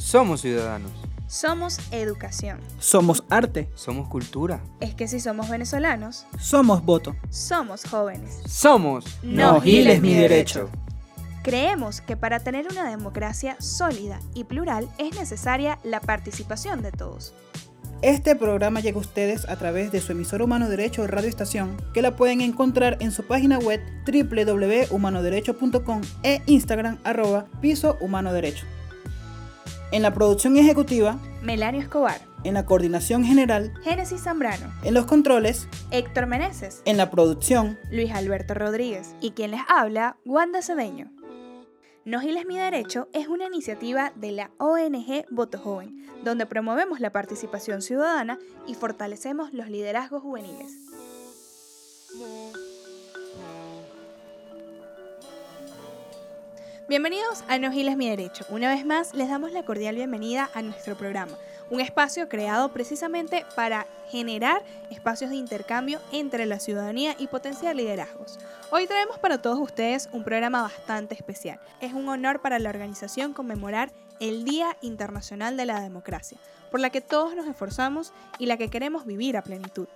[0.00, 0.90] Somos ciudadanos.
[1.26, 2.58] Somos educación.
[2.78, 3.68] Somos arte.
[3.74, 4.60] Somos cultura.
[4.80, 7.14] Es que si somos venezolanos, Somos voto.
[7.28, 8.40] somos jóvenes.
[8.48, 9.04] Somos.
[9.22, 10.70] No giles mi derecho.
[11.44, 17.34] Creemos que para tener una democracia sólida y plural es necesaria la participación de todos.
[18.02, 22.00] Este programa llega a ustedes a través de su emisor Humano Derecho Radio Estación, que
[22.00, 28.64] la pueden encontrar en su página web www.humanoderecho.com e Instagram arroba piso humano derecho.
[29.92, 35.66] En la producción ejecutiva, Melanio Escobar, en la coordinación general, Génesis Zambrano, en los controles,
[35.90, 41.10] Héctor Meneses, en la producción, Luis Alberto Rodríguez y quien les habla, Wanda Cedeño.
[42.04, 47.10] No Giles Mi Derecho es una iniciativa de la ONG Voto Joven, donde promovemos la
[47.10, 48.38] participación ciudadana
[48.68, 50.72] y fortalecemos los liderazgos juveniles.
[56.90, 58.44] Bienvenidos a No Giles Mi Derecho.
[58.48, 61.38] Una vez más les damos la cordial bienvenida a nuestro programa,
[61.70, 68.40] un espacio creado precisamente para generar espacios de intercambio entre la ciudadanía y potenciar liderazgos.
[68.72, 71.60] Hoy traemos para todos ustedes un programa bastante especial.
[71.80, 76.38] Es un honor para la organización conmemorar el Día Internacional de la Democracia,
[76.72, 79.86] por la que todos nos esforzamos y la que queremos vivir a plenitud.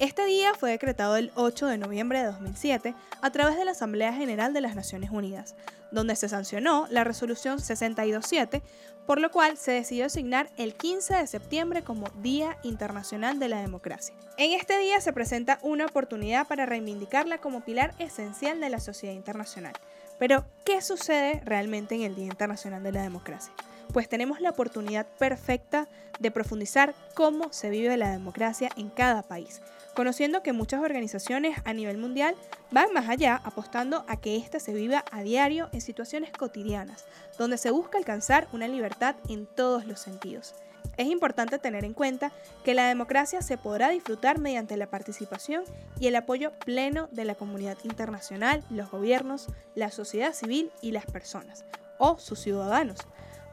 [0.00, 4.12] Este día fue decretado el 8 de noviembre de 2007 a través de la Asamblea
[4.12, 5.54] General de las Naciones Unidas,
[5.92, 8.60] donde se sancionó la resolución 627,
[9.06, 13.60] por lo cual se decidió asignar el 15 de septiembre como Día Internacional de la
[13.60, 14.16] Democracia.
[14.36, 19.14] En este día se presenta una oportunidad para reivindicarla como pilar esencial de la sociedad
[19.14, 19.74] internacional.
[20.18, 23.52] Pero, ¿qué sucede realmente en el Día Internacional de la Democracia?
[23.92, 29.60] Pues tenemos la oportunidad perfecta de profundizar cómo se vive la democracia en cada país,
[29.94, 32.34] conociendo que muchas organizaciones a nivel mundial
[32.70, 37.04] van más allá apostando a que ésta se viva a diario en situaciones cotidianas,
[37.38, 40.54] donde se busca alcanzar una libertad en todos los sentidos.
[40.96, 42.32] Es importante tener en cuenta
[42.64, 45.64] que la democracia se podrá disfrutar mediante la participación
[45.98, 51.06] y el apoyo pleno de la comunidad internacional, los gobiernos, la sociedad civil y las
[51.06, 51.64] personas,
[51.98, 52.98] o sus ciudadanos,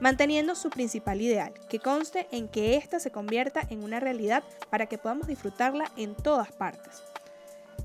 [0.02, 4.88] manteniendo su principal ideal, que conste en que ésta se convierta en una realidad para
[4.88, 7.04] que podamos disfrutarla en todas partes.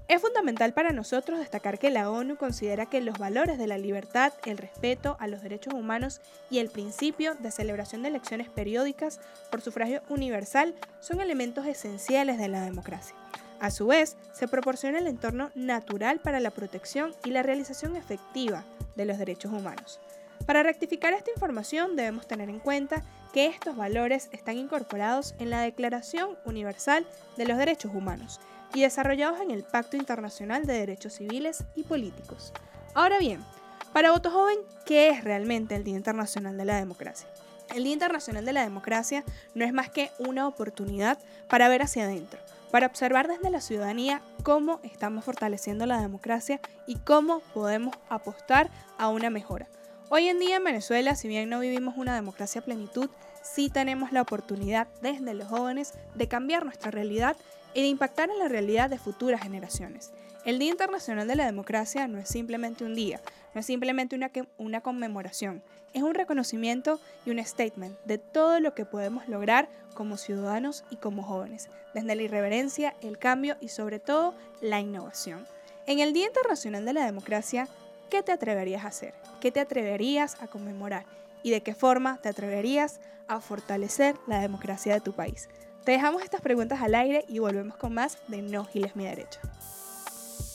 [0.09, 4.33] Es fundamental para nosotros destacar que la ONU considera que los valores de la libertad,
[4.45, 9.61] el respeto a los derechos humanos y el principio de celebración de elecciones periódicas por
[9.61, 13.17] sufragio universal son elementos esenciales de la democracia.
[13.59, 18.65] A su vez, se proporciona el entorno natural para la protección y la realización efectiva
[18.95, 19.99] de los derechos humanos.
[20.45, 23.03] Para rectificar esta información debemos tener en cuenta
[23.33, 28.41] que estos valores están incorporados en la Declaración Universal de los Derechos Humanos
[28.75, 32.53] y desarrollados en el Pacto Internacional de Derechos Civiles y Políticos.
[32.95, 33.45] Ahora bien,
[33.93, 37.29] para Voto Joven, ¿qué es realmente el Día Internacional de la Democracia?
[37.75, 39.25] El Día Internacional de la Democracia
[39.55, 41.19] no es más que una oportunidad
[41.49, 42.39] para ver hacia adentro,
[42.71, 49.09] para observar desde la ciudadanía cómo estamos fortaleciendo la democracia y cómo podemos apostar a
[49.09, 49.67] una mejora.
[50.09, 53.11] Hoy en día en Venezuela, si bien no vivimos una democracia plenitud,
[53.43, 57.37] sí tenemos la oportunidad desde los jóvenes de cambiar nuestra realidad
[57.75, 60.13] y de impactar en la realidad de futuras generaciones.
[60.45, 63.21] El Día Internacional de la Democracia no es simplemente un día,
[63.53, 64.17] no es simplemente
[64.59, 65.61] una conmemoración,
[65.93, 70.97] es un reconocimiento y un statement de todo lo que podemos lograr como ciudadanos y
[70.97, 75.49] como jóvenes, desde la irreverencia, el cambio y sobre todo la innovación.
[75.89, 77.67] En el Día Internacional de la Democracia,
[78.11, 79.15] ¿qué te atreverías a hacer?
[79.41, 81.05] ¿Qué te atreverías a conmemorar?
[81.43, 85.49] ¿Y de qué forma te atreverías a fortalecer la democracia de tu país?
[85.85, 89.41] Te dejamos estas preguntas al aire y volvemos con más de No Giles Mi Derecho.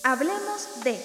[0.03, 0.99] Hablemos de...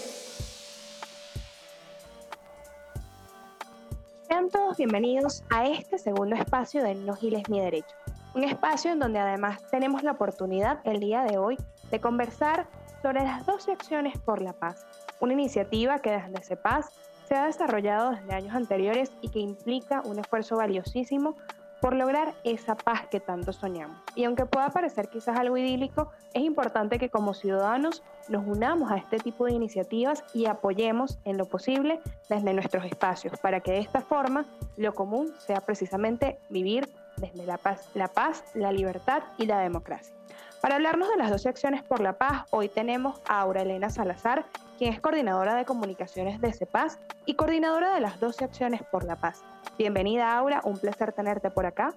[4.26, 7.94] Sean todos bienvenidos a este segundo espacio de No Giles Mi Derecho.
[8.34, 11.56] Un espacio en donde además tenemos la oportunidad el día de hoy
[11.90, 12.66] de conversar
[13.06, 14.84] sobre las 12 acciones por la paz,
[15.20, 16.90] una iniciativa que desde CEPAS
[17.28, 21.36] se ha desarrollado desde años anteriores y que implica un esfuerzo valiosísimo
[21.80, 23.96] por lograr esa paz que tanto soñamos.
[24.16, 28.96] Y aunque pueda parecer quizás algo idílico, es importante que como ciudadanos nos unamos a
[28.96, 33.78] este tipo de iniciativas y apoyemos en lo posible desde nuestros espacios, para que de
[33.78, 39.46] esta forma lo común sea precisamente vivir desde la paz, la, paz, la libertad y
[39.46, 40.15] la democracia.
[40.60, 44.46] Para hablarnos de las 12 acciones por la paz, hoy tenemos a Aura Elena Salazar,
[44.78, 49.16] quien es coordinadora de comunicaciones de CEPAS y coordinadora de las 12 acciones por la
[49.16, 49.42] paz.
[49.78, 51.94] Bienvenida Aura, un placer tenerte por acá.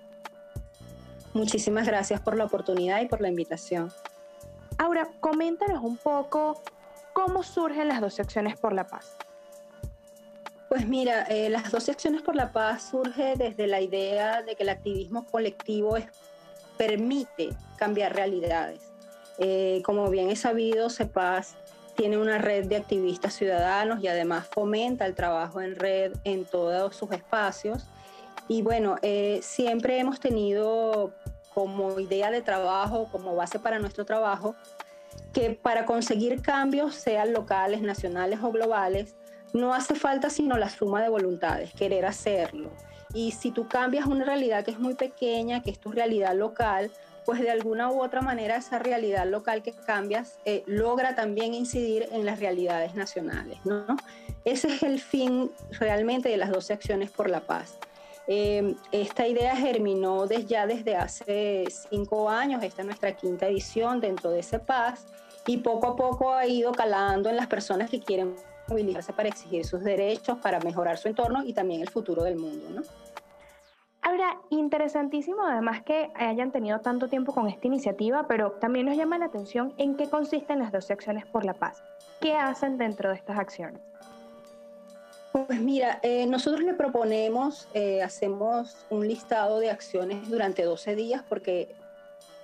[1.34, 3.92] Muchísimas gracias por la oportunidad y por la invitación.
[4.78, 6.62] Aura, coméntanos un poco
[7.14, 9.16] cómo surgen las 12 acciones por la paz.
[10.68, 14.64] Pues mira, eh, las dos acciones por la paz surge desde la idea de que
[14.64, 15.98] el activismo colectivo
[16.80, 18.80] permite cambiar realidades.
[19.38, 21.58] Eh, como bien es sabido, CEPAS
[21.98, 26.96] tiene una red de activistas ciudadanos y además fomenta el trabajo en red en todos
[26.96, 27.86] sus espacios.
[28.48, 31.14] Y bueno, eh, siempre hemos tenido
[31.54, 34.56] como idea de trabajo, como base para nuestro trabajo,
[35.34, 39.18] que para conseguir cambios, sean locales, nacionales o globales,
[39.52, 42.72] no hace falta sino la suma de voluntades, querer hacerlo.
[43.14, 46.92] Y si tú cambias una realidad que es muy pequeña, que es tu realidad local,
[47.26, 52.08] pues de alguna u otra manera esa realidad local que cambias eh, logra también incidir
[52.12, 53.60] en las realidades nacionales.
[53.66, 53.86] ¿no?
[54.46, 57.78] Ese es el fin realmente de las 12 acciones por la paz.
[58.28, 64.00] Eh, esta idea germinó desde, ya desde hace cinco años, esta es nuestra quinta edición
[64.00, 65.06] dentro de ese paz,
[65.48, 68.36] y poco a poco ha ido calando en las personas que quieren
[68.70, 72.70] movilizarse para exigir sus derechos, para mejorar su entorno y también el futuro del mundo.
[72.70, 72.82] ¿no?
[74.02, 79.18] Ahora, interesantísimo además que hayan tenido tanto tiempo con esta iniciativa, pero también nos llama
[79.18, 81.84] la atención en qué consisten las dos acciones por la paz.
[82.22, 83.82] ¿Qué hacen dentro de estas acciones?
[85.32, 91.24] Pues mira, eh, nosotros le proponemos, eh, hacemos un listado de acciones durante 12 días
[91.28, 91.76] porque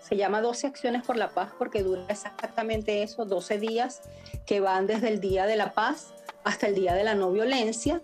[0.01, 4.01] se llama 12 acciones por la paz porque dura exactamente eso, 12 días
[4.45, 6.13] que van desde el Día de la Paz
[6.45, 8.01] hasta el Día de la No Violencia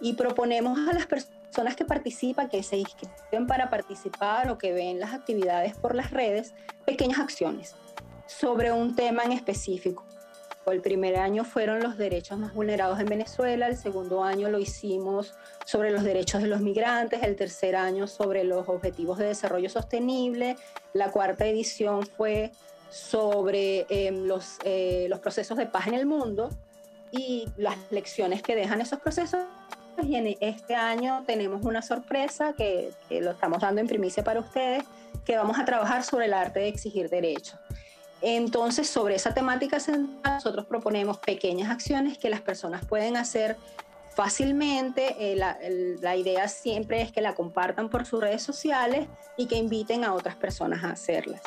[0.00, 4.98] y proponemos a las personas que participan, que se inscriben para participar o que ven
[4.98, 6.54] las actividades por las redes,
[6.84, 7.76] pequeñas acciones
[8.26, 10.04] sobre un tema en específico.
[10.66, 15.34] El primer año fueron los derechos más vulnerados en Venezuela, el segundo año lo hicimos
[15.66, 20.56] sobre los derechos de los migrantes, el tercer año sobre los objetivos de desarrollo sostenible,
[20.94, 22.52] la cuarta edición fue
[22.90, 26.50] sobre em, los, eh, los procesos de paz en el mundo
[27.12, 29.44] y las lecciones que dejan esos procesos.
[30.02, 34.84] Y en este año tenemos una sorpresa que, lo estamos dando en primicia para ustedes,
[35.24, 37.58] que vamos a trabajar sobre el arte de exigir derechos.
[38.22, 43.56] Entonces, sobre esa temática central, nosotros proponemos pequeñas acciones que las personas pueden hacer
[44.14, 45.32] fácilmente.
[45.32, 50.04] Eh, la, idea siempre es que la compartan por sus redes sociales y que inviten
[50.04, 51.42] a otras personas a hacerlas.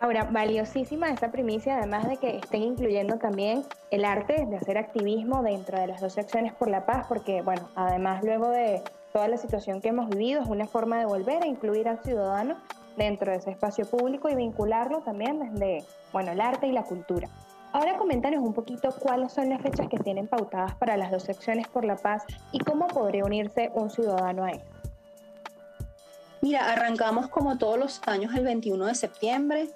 [0.00, 5.42] Ahora, valiosísima esta primicia, además de que estén incluyendo también el arte de hacer activismo
[5.42, 8.80] dentro de las dos acciones por la paz, porque, bueno, además luego de
[9.12, 12.56] toda la situación que hemos vivido, es una forma de volver a incluir al ciudadano
[12.96, 17.28] dentro de ese espacio público y vincularlo también desde, bueno, el arte y la cultura.
[17.72, 21.66] Ahora coméntanos un poquito cuáles son las fechas que tienen pautadas para las dos secciones
[21.66, 24.78] por la paz y cómo podría unirse un ciudadano a esto.
[26.40, 29.68] Mira, arrancamos como todos los años el 21 de septiembre.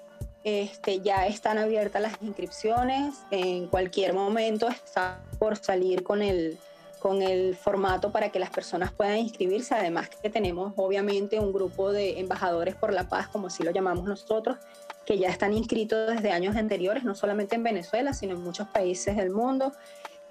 [0.43, 3.15] Este, ya están abiertas las inscripciones.
[3.31, 6.57] En cualquier momento está por salir con el,
[6.99, 9.73] con el formato para que las personas puedan inscribirse.
[9.73, 14.05] Además que tenemos obviamente un grupo de embajadores por la paz, como así lo llamamos
[14.05, 14.57] nosotros,
[15.05, 19.15] que ya están inscritos desde años anteriores, no solamente en Venezuela, sino en muchos países
[19.15, 19.71] del mundo.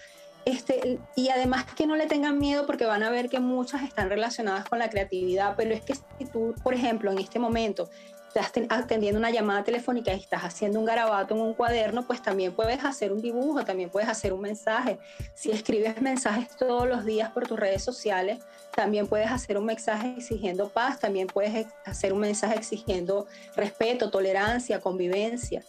[0.47, 4.09] Este, y además que no le tengan miedo porque van a ver que muchas están
[4.09, 7.91] relacionadas con la creatividad, pero es que si tú, por ejemplo, en este momento
[8.35, 12.53] estás atendiendo una llamada telefónica y estás haciendo un garabato en un cuaderno, pues también
[12.53, 14.99] puedes hacer un dibujo, también puedes hacer un mensaje.
[15.35, 18.41] Si escribes mensajes todos los días por tus redes sociales,
[18.75, 24.81] también puedes hacer un mensaje exigiendo paz, también puedes hacer un mensaje exigiendo respeto, tolerancia,
[24.81, 25.63] convivencia.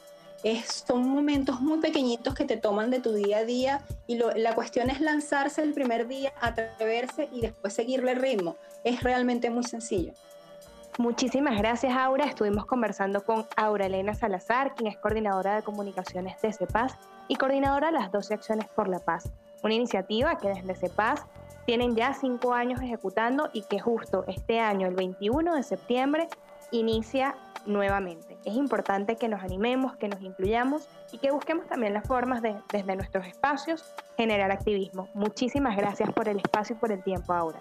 [0.85, 4.89] Son momentos muy pequeñitos que te toman de tu día a día y la cuestión
[4.89, 8.55] es lanzarse el primer día, atreverse y después seguirle el ritmo.
[8.83, 10.13] Es realmente muy sencillo.
[10.97, 12.25] Muchísimas gracias, Aura.
[12.25, 17.87] Estuvimos conversando con Aura Elena Salazar, quien es coordinadora de comunicaciones de CEPAS y coordinadora
[17.87, 19.31] de las 12 Acciones por la Paz,
[19.63, 21.23] una iniciativa que desde CEPAS
[21.67, 26.29] tienen ya cinco años ejecutando y que justo este año, el 21 de septiembre,
[26.71, 27.35] inicia
[27.67, 28.35] nuevamente.
[28.43, 32.55] Es importante que nos animemos, que nos incluyamos y que busquemos también las formas de,
[32.71, 35.09] desde nuestros espacios, generar activismo.
[35.13, 37.59] Muchísimas gracias por el espacio y por el tiempo, Aura.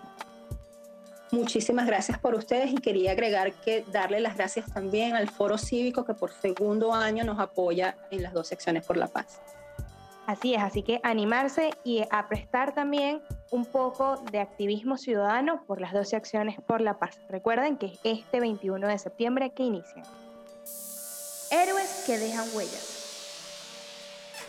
[1.32, 6.04] Muchísimas gracias por ustedes y quería agregar que darle las gracias también al Foro Cívico
[6.04, 9.40] que por segundo año nos apoya en las dos secciones por la paz.
[10.26, 15.80] Así es, así que animarse y a prestar también un poco de activismo ciudadano por
[15.80, 17.18] las 12 acciones por la paz.
[17.28, 20.04] Recuerden que es este 21 de septiembre que inician.
[21.50, 22.92] Héroes que dejan huellas.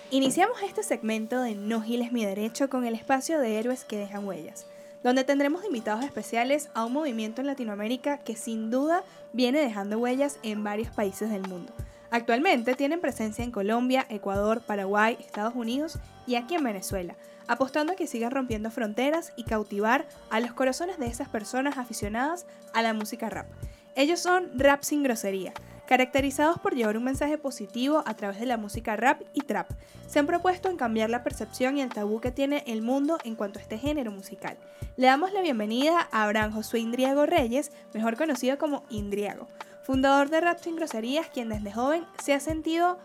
[0.10, 4.25] Iniciamos este segmento de No Giles mi Derecho con el espacio de héroes que dejan
[4.25, 4.65] huellas
[5.04, 10.39] donde tendremos invitados especiales a un movimiento en Latinoamérica que sin duda viene dejando huellas
[10.44, 11.74] en varios países del mundo.
[12.10, 17.16] Actualmente tienen presencia en Colombia, Ecuador, Paraguay, Estados Unidos y aquí en Venezuela,
[17.48, 22.46] apostando a que sigan rompiendo fronteras y cautivar a los corazones de esas personas aficionadas
[22.74, 23.48] a la música rap.
[23.96, 25.54] Ellos son Rap sin grosería,
[25.88, 29.70] caracterizados por llevar un mensaje positivo a través de la música rap y trap.
[30.08, 33.36] Se han propuesto en cambiar la percepción y el tabú que tiene el mundo en
[33.36, 34.58] cuanto a este género musical.
[34.98, 39.48] Le damos la bienvenida a Abraham Josué Indriago Reyes, mejor conocido como Indriago,
[39.84, 43.00] fundador de Rap Sin Groserías, quien desde joven se ha sentido,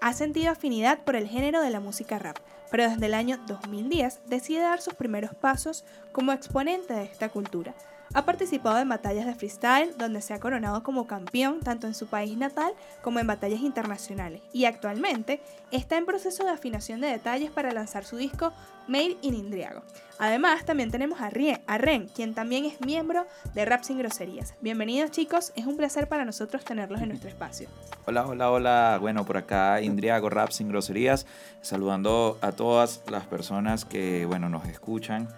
[0.00, 2.36] ha sentido afinidad por el género de la música rap,
[2.70, 7.74] pero desde el año 2010 decide dar sus primeros pasos como exponente de esta cultura.
[8.12, 12.08] Ha participado en batallas de freestyle donde se ha coronado como campeón tanto en su
[12.08, 15.40] país natal como en batallas internacionales y actualmente
[15.70, 18.52] está en proceso de afinación de detalles para lanzar su disco
[18.88, 19.82] Made in Indriago.
[20.18, 24.54] Además también tenemos a, Ren, quien también es miembro de Rap Sin Groserías.
[24.60, 27.68] Bienvenidos chicos, es un placer para nosotros tenerlos en nuestro espacio.
[28.06, 28.98] Hola, hola, hola.
[29.00, 31.26] Bueno, por acá Indriago Rap Sin Groserías,
[31.60, 35.28] saludando a todas las personas que bueno, nos escuchan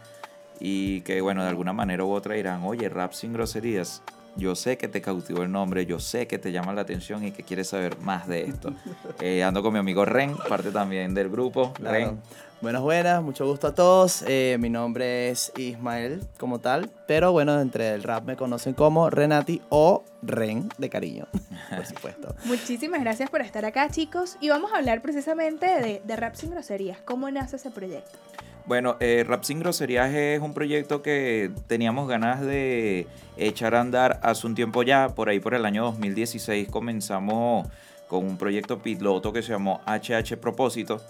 [0.64, 4.00] y que bueno, de alguna manera u otra dirán, oye, rap sin groserías,
[4.36, 7.32] yo sé que te cautivó el nombre, yo sé que te llama la atención y
[7.32, 8.72] que quieres saber más de esto.
[9.20, 11.72] Eh, ando con mi amigo Ren, parte también del grupo.
[11.78, 12.20] Ren.
[12.60, 14.24] Buenas, buenas, mucho gusto a todos.
[14.26, 19.10] Eh, mi nombre es Ismael como tal, pero bueno, entre el rap me conocen como
[19.10, 21.26] Renati o Ren de cariño,
[21.76, 22.34] por supuesto.
[22.44, 26.50] Muchísimas gracias por estar acá chicos y vamos a hablar precisamente de, de Rap sin
[26.50, 26.98] groserías.
[27.04, 28.18] ¿Cómo nace ese proyecto?
[28.64, 34.20] Bueno, eh, Rap Sin Groserías es un proyecto que teníamos ganas de echar a andar
[34.22, 35.08] hace un tiempo ya.
[35.08, 37.66] Por ahí, por el año 2016, comenzamos
[38.06, 41.00] con un proyecto piloto que se llamó HH Propósito,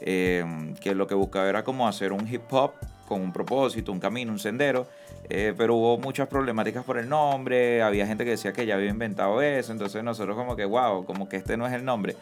[0.00, 0.44] eh,
[0.82, 2.72] que lo que buscaba era como hacer un hip hop
[3.06, 4.86] con un propósito, un camino, un sendero.
[5.30, 8.90] Eh, pero hubo muchas problemáticas por el nombre, había gente que decía que ya había
[8.90, 12.16] inventado eso, entonces nosotros como que, wow, como que este no es el nombre.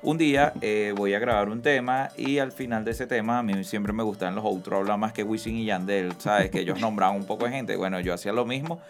[0.00, 3.42] Un día eh, voy a grabar un tema y al final de ese tema a
[3.42, 6.50] mí siempre me gustan los outros hablar más que Wisin y Yandel, ¿sabes?
[6.50, 7.74] Que ellos nombraban un poco de gente.
[7.74, 8.80] Bueno, yo hacía lo mismo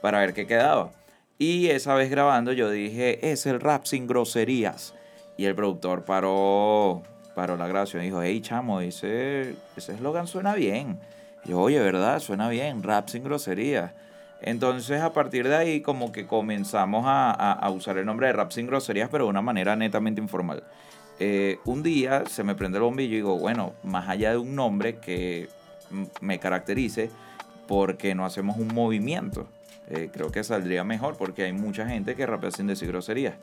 [0.00, 0.92] para ver qué quedaba.
[1.36, 4.94] Y esa vez grabando yo dije, es el rap sin groserías.
[5.36, 7.02] Y el productor paró,
[7.34, 11.00] paró la grabación y dijo, hey chamo, ese eslogan suena bien.
[11.44, 12.20] Yo, oye, ¿verdad?
[12.20, 13.90] Suena bien, rap sin groserías.
[14.42, 18.66] Entonces a partir de ahí como que comenzamos a, usar el nombre de Rap Sin
[18.66, 20.64] Groserías, pero de una manera netamente informal.
[21.20, 24.56] Eh, un día se me prende el bombillo y digo, bueno, más allá de un
[24.56, 25.48] nombre que
[26.20, 27.10] me caracterice,
[27.68, 29.46] ¿por qué no hacemos un movimiento?
[29.88, 33.34] Eh, creo que saldría mejor porque hay mucha gente que rapea sin decir groserías.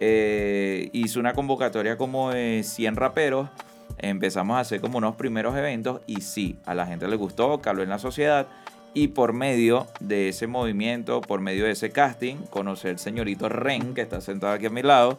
[0.00, 3.48] Eh, hice una convocatoria como de 100 raperos,
[3.96, 7.82] empezamos a hacer como unos primeros eventos y sí, a la gente le gustó, caló
[7.82, 8.46] en la sociedad
[8.96, 13.92] y por medio de ese movimiento, por medio de ese casting, conocí al señorito Ren,
[13.92, 15.18] que está sentado aquí a mi lado,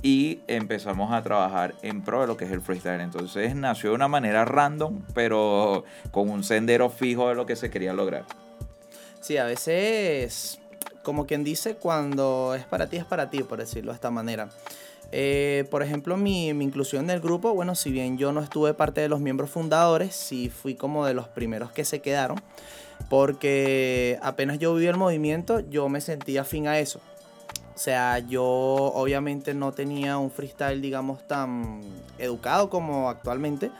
[0.00, 3.02] y empezamos a trabajar en pro de lo que es el freestyle.
[3.02, 7.68] Entonces nació de una manera random, pero con un sendero fijo de lo que se
[7.68, 8.24] quería lograr.
[9.20, 10.58] Sí, a veces,
[11.02, 14.48] como quien dice, cuando es para ti, es para ti, por decirlo de esta manera.
[15.12, 18.72] Eh, por ejemplo, mi, mi inclusión en el grupo, bueno, si bien yo no estuve
[18.72, 22.40] parte de los miembros fundadores, sí fui como de los primeros que se quedaron,
[23.10, 27.00] porque apenas yo viví el movimiento, yo me sentía afín a eso.
[27.74, 31.80] O sea, yo obviamente no tenía un freestyle, digamos, tan
[32.18, 33.72] educado como actualmente,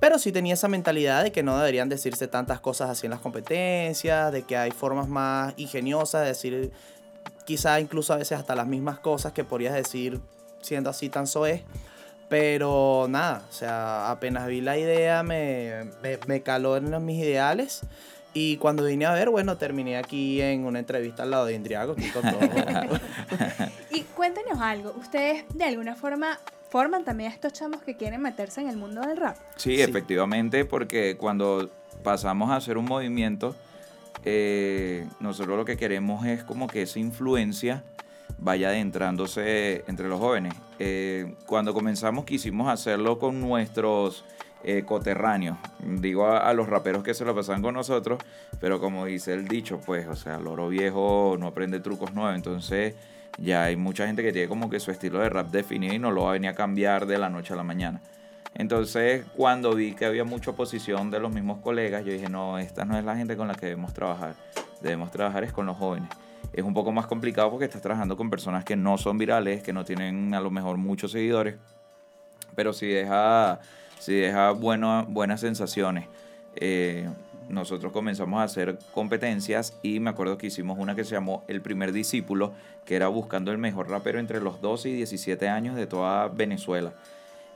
[0.00, 3.20] pero sí tenía esa mentalidad de que no deberían decirse tantas cosas así en las
[3.20, 6.72] competencias, de que hay formas más ingeniosas de decir
[7.44, 10.20] quizá incluso a veces hasta las mismas cosas que podrías decir
[10.60, 11.62] siendo así tan soez.
[12.28, 17.22] Pero nada, o sea, apenas vi la idea, me, me, me caló en los- mis
[17.22, 17.82] ideales.
[18.34, 21.92] Y cuando vine a ver, bueno, terminé aquí en una entrevista al lado de Indriago.
[21.92, 22.40] aquí con todo.
[23.90, 26.38] Y cuéntenos algo, ¿ustedes de alguna forma
[26.70, 29.36] forman también a estos chamos que quieren meterse en el mundo del rap?
[29.56, 29.82] Sí, Sí.
[29.82, 31.68] efectivamente, porque cuando
[32.02, 33.54] pasamos a hacer un movimiento,
[34.24, 37.84] eh, nosotros lo que queremos es como que esa influencia
[38.38, 40.54] vaya adentrándose entre los jóvenes.
[40.78, 44.24] Eh, cuando comenzamos quisimos hacerlo con nuestros
[44.64, 48.22] eh, coterráneos, digo a, los raperos que se lo pasan con nosotros,
[48.60, 52.94] pero como dice el dicho, pues, o sea, loro viejo no aprende trucos nuevos, entonces
[53.38, 56.10] ya hay mucha gente que tiene como que su estilo de rap definido y no
[56.10, 58.00] lo va a venir a cambiar de la noche a la mañana.
[58.54, 62.84] Entonces, cuando vi que había mucha oposición de los mismos colegas, yo dije, no, esta
[62.84, 64.34] no es la gente con la que debemos trabajar.
[64.82, 66.10] Debemos trabajar es con los jóvenes.
[66.52, 69.72] Es un poco más complicado porque estás trabajando con personas que no son virales, que
[69.72, 71.56] no tienen a lo mejor muchos seguidores,
[72.54, 73.60] pero sí deja,
[74.02, 76.08] sí deja bueno- buenas sensaciones.
[76.56, 77.08] Eh,
[77.48, 81.60] nosotros comenzamos a hacer competencias y me acuerdo que hicimos una que se llamó El
[81.60, 82.52] primer discípulo,
[82.84, 86.92] que era buscando el mejor rapero entre los 12 y 17 años de toda Venezuela.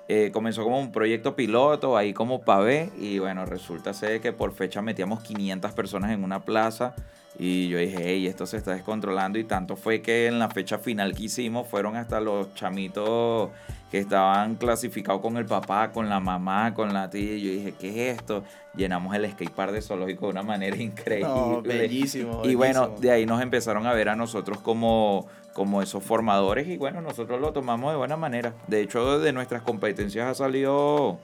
[0.08, 4.52] Eh, comenzó como un proyecto piloto, ahí como pavé, y bueno, resulta ser que por
[4.52, 6.94] fecha metíamos 500 personas en una plaza,
[7.38, 10.78] y yo dije, hey, esto se está descontrolando, y tanto fue que en la fecha
[10.78, 13.50] final que hicimos fueron hasta los chamitos
[13.90, 17.75] que estaban clasificados con el papá, con la mamá, con la tía, y yo dije,
[17.78, 18.44] ¿qué es esto?
[18.76, 21.28] Llenamos el skatepark de zoológico de una manera increíble.
[21.28, 22.42] No, bellísimo.
[22.44, 26.76] Y bueno, de ahí nos empezaron a ver a nosotros como, como esos formadores y
[26.76, 28.52] bueno, nosotros lo tomamos de buena manera.
[28.66, 31.18] De hecho, de nuestras competencias ha salido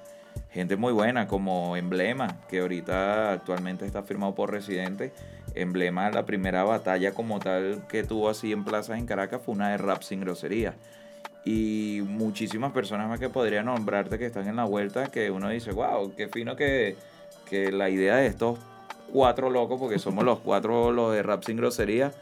[0.51, 5.13] gente muy buena como Emblema, que ahorita actualmente está firmado por Residente.
[5.55, 9.69] Emblema, la primera batalla como tal que tuvo así en plazas en Caracas fue una
[9.69, 10.77] de rap sin grosería.
[11.45, 15.73] Y muchísimas personas más que podría nombrarte que están en la vuelta, que uno dice,
[15.73, 16.97] wow, qué fino que,
[17.51, 18.59] que la idea de estos
[19.13, 22.13] cuatro locos, porque somos los cuatro los de rap sin grosería,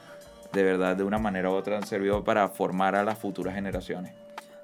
[0.52, 4.19] de verdad de una manera u otra han servido para formar a las futuras generaciones.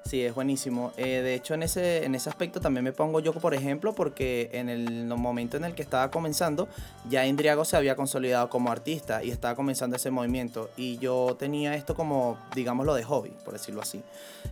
[0.07, 0.93] Sí, es buenísimo.
[0.95, 4.49] Eh, de hecho, en ese, en ese aspecto también me pongo yo, por ejemplo, porque
[4.53, 6.69] en el momento en el que estaba comenzando,
[7.09, 10.69] ya Indriago se había consolidado como artista y estaba comenzando ese movimiento.
[10.77, 14.01] Y yo tenía esto como, digámoslo, de hobby, por decirlo así.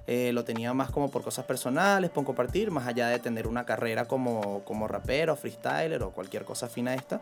[0.08, 3.66] Eh, lo tenía más como por cosas personales, por compartir, más allá de tener una
[3.66, 7.22] carrera como, como rapero, freestyler o cualquier cosa fina esta.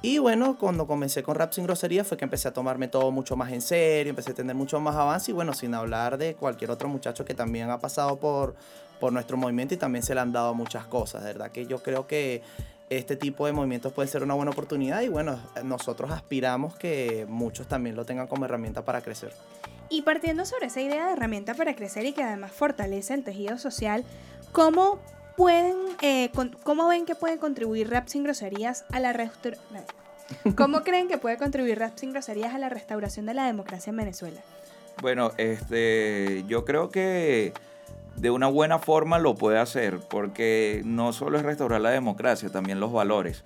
[0.00, 3.36] Y bueno, cuando comencé con Rap Sin Grosería fue que empecé a tomarme todo mucho
[3.36, 6.70] más en serio, empecé a tener mucho más avance y bueno, sin hablar de cualquier
[6.70, 8.54] otro muchacho que también ha pasado por,
[9.00, 11.22] por nuestro movimiento y también se le han dado muchas cosas.
[11.24, 12.42] De verdad que yo creo que
[12.90, 17.66] este tipo de movimientos puede ser una buena oportunidad y bueno, nosotros aspiramos que muchos
[17.66, 19.32] también lo tengan como herramienta para crecer.
[19.88, 23.58] Y partiendo sobre esa idea de herramienta para crecer y que además fortalece el tejido
[23.58, 24.04] social,
[24.52, 24.98] ¿cómo
[25.36, 29.84] pueden, eh, con- cómo ven que puede contribuir Rap Sin Groserías a la restauración?
[30.56, 33.96] ¿Cómo creen que puede contribuir Rap Sin Groserías a la restauración de la democracia en
[33.96, 34.40] Venezuela?
[35.00, 37.52] Bueno, este, yo creo que
[38.16, 42.80] de una buena forma lo puede hacer, porque no solo es restaurar la democracia, también
[42.80, 43.44] los valores.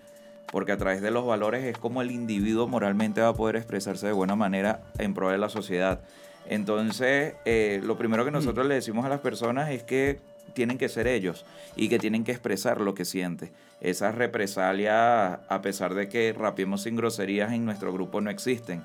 [0.51, 4.07] Porque a través de los valores es como el individuo moralmente va a poder expresarse
[4.07, 6.01] de buena manera en pro de la sociedad.
[6.47, 10.21] Entonces, eh, lo primero que nosotros le decimos a las personas es que
[10.55, 11.45] tienen que ser ellos
[11.77, 13.51] y que tienen que expresar lo que sienten.
[13.83, 18.83] Esas represalias, a pesar de que rapiemos sin groserías en nuestro grupo, no existen.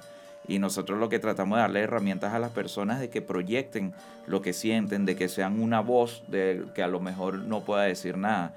[0.47, 3.93] Y nosotros lo que tratamos de darle herramientas a las personas de que proyecten
[4.27, 7.83] lo que sienten, de que sean una voz de que a lo mejor no pueda
[7.83, 8.53] decir nada.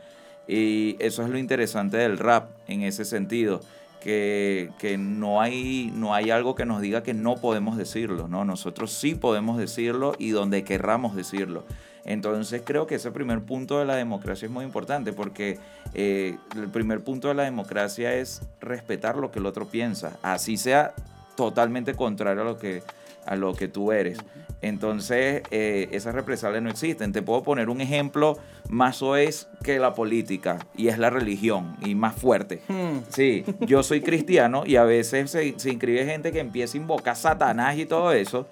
[0.49, 3.61] Y eso es lo interesante del rap en ese sentido,
[4.01, 8.44] que, que no, hay, no hay algo que nos diga que no podemos decirlo, ¿no?
[8.44, 11.64] Nosotros sí podemos decirlo y donde querramos decirlo.
[12.05, 15.59] Entonces creo que ese primer punto de la democracia es muy importante porque
[15.92, 20.57] eh, el primer punto de la democracia es respetar lo que el otro piensa, así
[20.57, 20.94] sea
[21.37, 22.83] totalmente contrario a lo que,
[23.25, 24.18] a lo que tú eres.
[24.62, 27.12] Entonces, eh, esas represalias no existen.
[27.12, 31.94] Te puedo poner un ejemplo más es que la política y es la religión y
[31.94, 32.62] más fuerte.
[32.68, 33.01] Hmm.
[33.09, 37.12] Sí, yo soy cristiano y a veces se, se inscribe gente que empieza a invocar
[37.12, 38.49] a Satanás y todo eso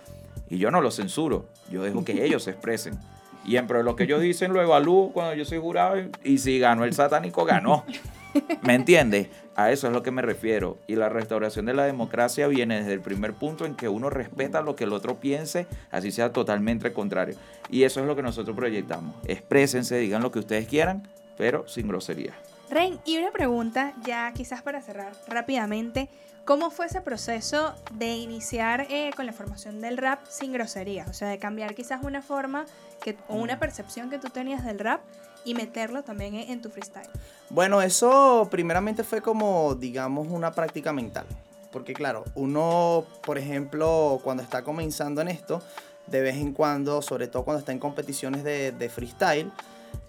[0.49, 1.47] y yo no lo censuro.
[1.71, 2.99] Yo dejo que ellos se expresen.
[3.47, 6.11] Y en pro de lo que ellos dicen lo evalúo cuando yo soy jurado y,
[6.23, 7.85] y si ganó el satánico, ganó.
[8.63, 9.29] ¿Me entiendes?
[9.57, 10.79] A eso es lo que me refiero.
[10.87, 14.63] Y la restauración de la democracia viene desde el primer punto en que uno respeta
[14.63, 17.37] lo que el otro piense, así sea totalmente contrario.
[17.71, 19.15] Y eso es lo que nosotros proyectamos.
[19.27, 22.35] Exprésense, digan lo que ustedes quieran, pero sin grosería.
[22.75, 26.09] Ren, y una pregunta ya quizás para cerrar rápidamente.
[26.45, 31.09] ¿Cómo fue ese proceso de iniciar eh, con la formación del rap sin groserías?
[31.09, 32.67] O sea, de cambiar quizás una forma
[33.01, 35.03] que, o una percepción que tú tenías del rap
[35.45, 37.09] y meterlo también en, en tu freestyle.
[37.49, 41.27] Bueno, eso primeramente fue como, digamos, una práctica mental.
[41.71, 45.63] Porque claro, uno, por ejemplo, cuando está comenzando en esto,
[46.09, 49.53] de vez en cuando, sobre todo cuando está en competiciones de, de freestyle,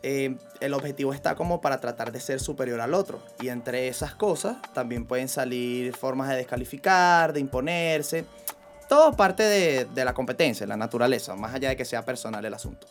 [0.03, 3.19] eh, el objetivo está como para tratar de ser superior al otro.
[3.41, 8.25] Y entre esas cosas también pueden salir formas de descalificar, de imponerse.
[8.87, 12.53] Todo parte de, de la competencia, la naturaleza, más allá de que sea personal el
[12.53, 12.87] asunto.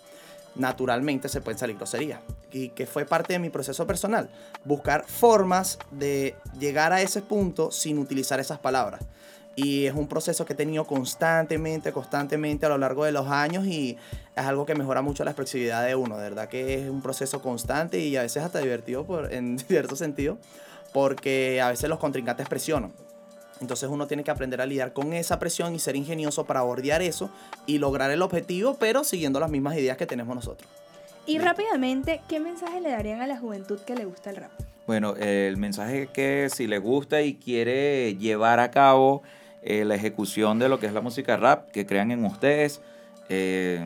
[0.57, 2.20] Naturalmente se pueden salir groserías.
[2.52, 4.30] Y que fue parte de mi proceso personal.
[4.64, 9.04] Buscar formas de llegar a ese punto sin utilizar esas palabras.
[9.57, 13.67] Y es un proceso que he tenido constantemente, constantemente a lo largo de los años
[13.67, 13.97] y
[14.35, 16.17] es algo que mejora mucho la expresividad de uno.
[16.17, 19.97] De verdad que es un proceso constante y a veces hasta divertido por, en cierto
[19.97, 20.38] sentido,
[20.93, 22.93] porque a veces los contrincantes presionan.
[23.61, 27.03] Entonces uno tiene que aprender a lidiar con esa presión y ser ingenioso para bordear
[27.03, 27.31] eso
[27.67, 30.69] y lograr el objetivo, pero siguiendo las mismas ideas que tenemos nosotros.
[31.27, 34.51] Y rápidamente, ¿qué mensaje le darían a la juventud que le gusta el rap?
[34.87, 39.23] Bueno, el mensaje es que si le gusta y quiere llevar a cabo
[39.64, 42.81] eh, la ejecución de lo que es la música rap, que crean en ustedes.
[43.29, 43.85] Eh,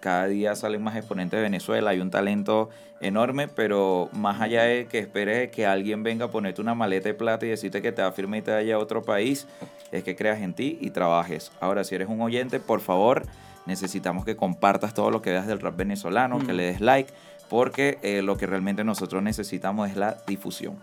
[0.00, 4.86] cada día salen más exponentes de Venezuela, hay un talento enorme, pero más allá de
[4.86, 8.02] que esperes que alguien venga a ponerte una maleta de plata y decirte que te
[8.02, 9.46] va a firmar y te vaya a otro país,
[9.92, 11.52] es que creas en ti y trabajes.
[11.60, 13.24] Ahora, si eres un oyente, por favor,
[13.66, 16.56] necesitamos que compartas todo lo que veas del rap venezolano, que Mm.
[16.56, 17.12] le des like,
[17.48, 20.78] porque eh, lo que realmente nosotros necesitamos es la difusión.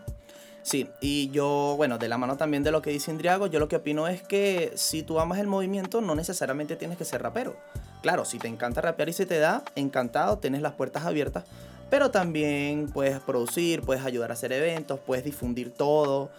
[0.68, 3.70] Sí, y yo, bueno, de la mano también de lo que dice Indriago, yo lo
[3.70, 7.56] que opino es que si tú amas el movimiento, no necesariamente tienes que ser rapero.
[8.02, 11.46] Claro, si te encanta rapear y se te da, encantado, tienes las puertas abiertas,
[11.90, 16.32] pero también puedes producir, puedes ayudar a hacer eventos, puedes difundir todo.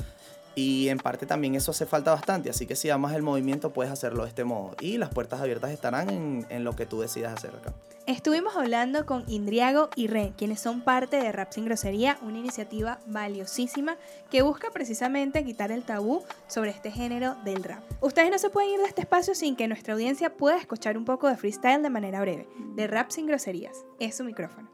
[0.59, 3.93] Y en parte también eso hace falta bastante, así que si amas el movimiento puedes
[3.93, 4.75] hacerlo de este modo.
[4.81, 7.73] Y las puertas abiertas estarán en, en lo que tú decidas hacer acá.
[8.07, 12.99] Estuvimos hablando con Indriago y Ren, quienes son parte de Rap Sin Grosería, una iniciativa
[13.07, 13.99] valiosísima
[14.33, 17.85] que busca precisamente quitar el tabú sobre este género del rap.
[18.01, 21.05] Ustedes no se pueden ir de este espacio sin que nuestra audiencia pueda escuchar un
[21.05, 23.85] poco de freestyle de manera breve, de Rap Sin Groserías.
[24.01, 24.69] Es su micrófono.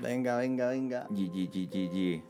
[0.00, 1.06] Venga, venga, venga.
[1.10, 2.22] G, G, G,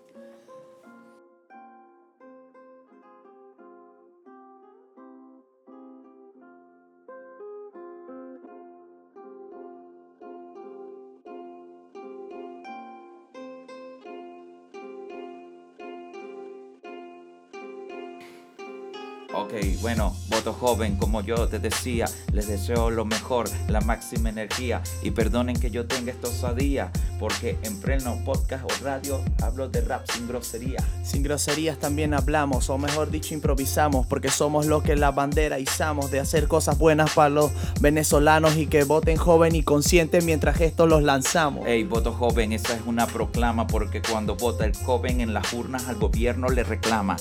[19.35, 24.83] Ok, bueno, voto joven, como yo te decía, les deseo lo mejor, la máxima energía
[25.03, 29.81] y perdonen que yo tenga esta osadía, porque en pleno podcast o radio hablo de
[29.81, 30.85] rap sin grosería.
[31.03, 36.11] Sin groserías también hablamos, o mejor dicho, improvisamos, porque somos los que la bandera izamos
[36.11, 40.87] de hacer cosas buenas para los venezolanos y que voten joven y consciente mientras esto
[40.87, 41.67] los lanzamos.
[41.67, 45.89] Ey, voto joven, esa es una proclama, porque cuando vota el joven en las urnas
[45.89, 47.17] al gobierno le reclama.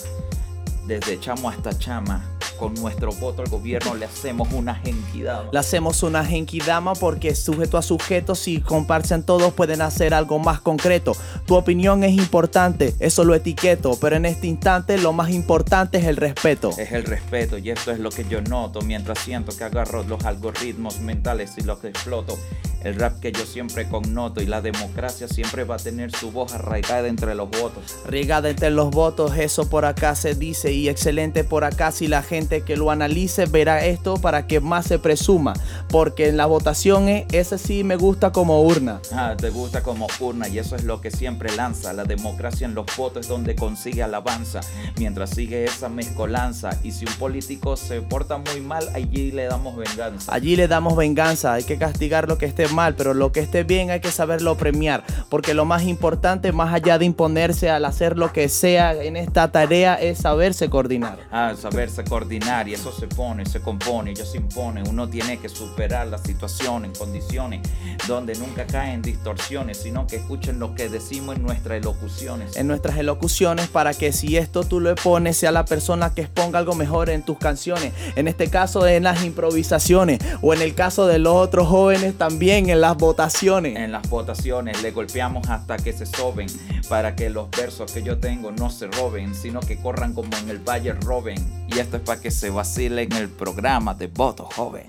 [0.91, 2.21] Desde chamo hasta chama,
[2.61, 5.45] con nuestro voto al gobierno le hacemos una gentidad.
[5.51, 10.61] Le hacemos una genkidama porque sujeto a sujeto, si comparten todos pueden hacer algo más
[10.61, 11.15] concreto.
[11.47, 16.05] Tu opinión es importante, eso lo etiqueto, pero en este instante lo más importante es
[16.05, 16.69] el respeto.
[16.77, 20.23] Es el respeto y esto es lo que yo noto mientras siento que agarro los
[20.23, 22.37] algoritmos mentales y los exploto.
[22.83, 26.53] El rap que yo siempre connoto y la democracia siempre va a tener su voz
[26.53, 27.95] arraigada entre los votos.
[28.07, 32.23] Regada entre los votos, eso por acá se dice y excelente por acá si la
[32.23, 35.53] gente que lo analice verá esto para que más se presuma,
[35.87, 38.99] porque en la votación eh, ese sí me gusta como urna.
[39.13, 41.93] Ah, te gusta como urna y eso es lo que siempre lanza.
[41.93, 44.59] La democracia en los votos es donde consigue alabanza.
[44.97, 49.77] Mientras sigue esa mezcolanza y si un político se porta muy mal, allí le damos
[49.77, 50.33] venganza.
[50.33, 53.63] Allí le damos venganza, hay que castigar lo que esté mal, pero lo que esté
[53.63, 58.17] bien hay que saberlo premiar, porque lo más importante, más allá de imponerse al hacer
[58.17, 61.19] lo que sea en esta tarea, es saberse coordinar.
[61.31, 64.83] Ah, saberse coordinar disciplinar y eso se pone, se compone, ya se impone.
[64.89, 67.61] Uno tiene que superar la situación en condiciones
[68.07, 72.55] donde nunca caen distorsiones, sino que escuchen lo que decimos en nuestras elocuciones.
[72.55, 76.59] En nuestras elocuciones para que si esto tú lo pones sea la persona que exponga
[76.59, 77.93] algo mejor en tus canciones.
[78.15, 82.69] En este caso en las improvisaciones o en el caso de los otros jóvenes también
[82.69, 83.77] en las votaciones.
[83.77, 86.47] En las votaciones le golpeamos hasta que se soben
[86.89, 90.49] para que los versos que yo tengo no se roben, sino que corran como en
[90.49, 91.37] el Valle Roben.
[91.67, 94.87] Y esto es para que se vacile en el programa de voto joven.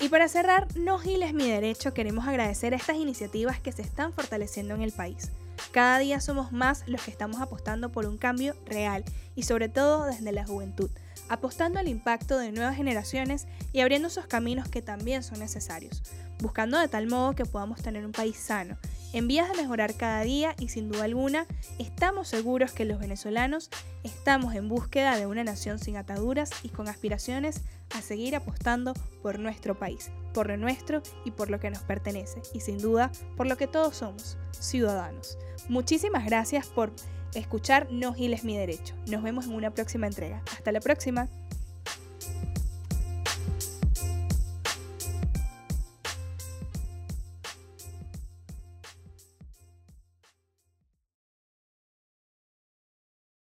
[0.00, 4.74] Y para cerrar, No Giles Mi Derecho, queremos agradecer estas iniciativas que se están fortaleciendo
[4.74, 5.30] en el país.
[5.70, 9.04] Cada día somos más los que estamos apostando por un cambio real
[9.36, 10.90] y sobre todo desde la juventud,
[11.28, 16.02] apostando al impacto de nuevas generaciones y abriendo esos caminos que también son necesarios,
[16.40, 18.76] buscando de tal modo que podamos tener un país sano,
[19.12, 21.46] en vías de mejorar cada día y sin duda alguna
[21.78, 23.70] estamos seguros que los venezolanos
[24.02, 27.62] estamos en búsqueda de una nación sin ataduras y con aspiraciones
[27.94, 32.40] a seguir apostando por nuestro país, por lo nuestro y por lo que nos pertenece
[32.54, 35.38] y sin duda por lo que todos somos, ciudadanos.
[35.68, 36.92] Muchísimas gracias por
[37.34, 38.94] escuchar No Giles Mi Derecho.
[39.06, 40.42] Nos vemos en una próxima entrega.
[40.52, 41.28] Hasta la próxima.